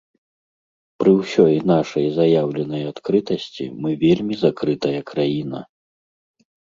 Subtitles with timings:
[1.01, 5.61] Пры ўсёй нашай заяўленай адкрытасці мы вельмі закрытая краіна.